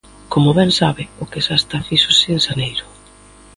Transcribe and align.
Como 0.33 0.51
ben 0.59 0.71
sabe, 0.79 1.03
o 1.23 1.25
que 1.31 1.43
xa 1.45 1.55
está 1.59 1.77
fíxose 1.87 2.25
en 2.35 2.39
xaneiro. 2.47 2.85